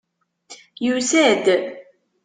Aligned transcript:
Yusa-d. 0.85 1.45